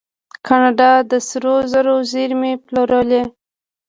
کاناډا 0.47 0.91
د 1.11 1.13
سرو 1.27 1.55
زرو 1.71 1.95
زیرمې 2.11 2.53
پلورلي. 2.65 3.23